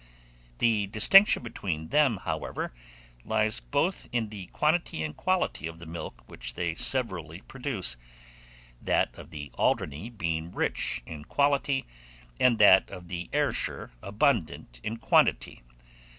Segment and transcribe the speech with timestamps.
[0.57, 2.73] The distinction between them, however,
[3.23, 7.97] lies both in the quantity and quality of the milk which they severally produce;
[8.81, 11.85] that of the Alderney being rich in quality,
[12.39, 15.61] and that of the Ayrshire abundant in quantity.